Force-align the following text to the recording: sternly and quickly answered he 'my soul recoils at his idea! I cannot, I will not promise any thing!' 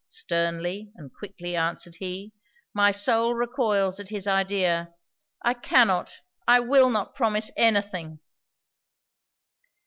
sternly 0.07 0.91
and 0.95 1.13
quickly 1.13 1.55
answered 1.55 1.97
he 1.97 2.33
'my 2.73 2.89
soul 2.89 3.35
recoils 3.35 3.99
at 3.99 4.09
his 4.09 4.25
idea! 4.25 4.91
I 5.45 5.53
cannot, 5.53 6.21
I 6.47 6.59
will 6.59 6.89
not 6.89 7.13
promise 7.13 7.51
any 7.55 7.83
thing!' 7.83 8.19